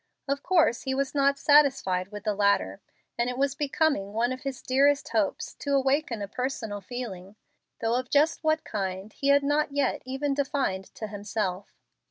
Of 0.27 0.41
course 0.41 0.81
he 0.81 0.95
was 0.95 1.13
not 1.13 1.37
satisfied 1.37 2.07
with 2.11 2.23
the 2.23 2.33
latter, 2.33 2.81
and 3.19 3.29
it 3.29 3.37
was 3.37 3.53
becoming 3.53 4.13
one 4.13 4.31
of 4.31 4.41
his 4.41 4.63
dearest 4.63 5.09
hopes 5.09 5.53
to 5.59 5.75
awaken 5.75 6.23
a 6.23 6.27
personal 6.27 6.81
feeling, 6.81 7.35
though 7.81 7.93
of 7.93 8.09
just 8.09 8.43
what 8.43 8.63
kind 8.63 9.13
he 9.13 9.27
had 9.27 9.43
not 9.43 9.73
yet 9.73 10.01
even 10.03 10.33
defined 10.33 10.85
to 10.95 11.05
himself. 11.05 11.75